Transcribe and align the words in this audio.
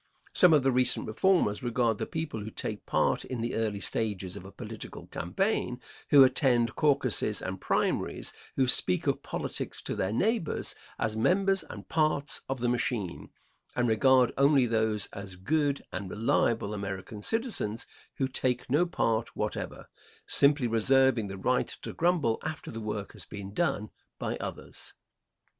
Some 0.33 0.51
of 0.51 0.63
the 0.63 0.71
recent 0.71 1.05
reformers 1.05 1.61
regard 1.61 1.99
the 1.99 2.07
people 2.07 2.39
who 2.39 2.49
take 2.49 2.87
part 2.87 3.23
in 3.23 3.39
the 3.41 3.53
early 3.53 3.79
stages 3.79 4.35
of 4.35 4.43
a 4.45 4.51
political 4.51 5.05
campaign 5.05 5.79
who 6.09 6.23
attend 6.23 6.73
caucuses 6.75 7.39
and 7.39 7.61
primaries, 7.61 8.33
who 8.55 8.67
speak 8.67 9.05
of 9.05 9.21
politics 9.21 9.79
to 9.83 9.95
their 9.95 10.11
neighbors, 10.11 10.73
as 10.97 11.15
members 11.15 11.63
and 11.69 11.87
parts 11.87 12.41
of 12.49 12.61
the 12.61 12.67
machine, 12.67 13.29
and 13.75 13.87
regard 13.87 14.33
only 14.39 14.65
those 14.65 15.05
as 15.13 15.35
good 15.35 15.83
and 15.91 16.09
reliable 16.09 16.73
American 16.73 17.21
citizens 17.21 17.85
who 18.15 18.27
take 18.27 18.71
no 18.71 18.87
part 18.87 19.35
whatever, 19.35 19.87
simply 20.25 20.65
reserving 20.65 21.27
the 21.27 21.37
right 21.37 21.67
to 21.67 21.93
grumble 21.93 22.39
after 22.41 22.71
the 22.71 22.81
work 22.81 23.13
has 23.13 23.25
been 23.27 23.53
done 23.53 23.91
by 24.17 24.35
others. 24.37 24.95